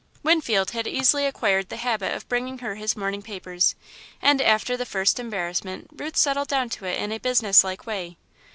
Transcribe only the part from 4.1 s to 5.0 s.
and, after the